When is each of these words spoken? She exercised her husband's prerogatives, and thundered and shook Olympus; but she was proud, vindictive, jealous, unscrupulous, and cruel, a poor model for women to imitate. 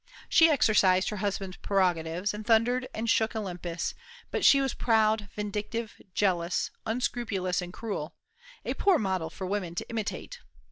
She 0.27 0.49
exercised 0.49 1.09
her 1.09 1.17
husband's 1.17 1.57
prerogatives, 1.57 2.33
and 2.33 2.43
thundered 2.43 2.87
and 2.91 3.07
shook 3.07 3.35
Olympus; 3.35 3.93
but 4.31 4.43
she 4.43 4.59
was 4.59 4.73
proud, 4.73 5.29
vindictive, 5.35 6.01
jealous, 6.15 6.71
unscrupulous, 6.87 7.61
and 7.61 7.71
cruel, 7.71 8.15
a 8.65 8.73
poor 8.73 8.97
model 8.97 9.29
for 9.29 9.45
women 9.45 9.75
to 9.75 9.87
imitate. 9.89 10.39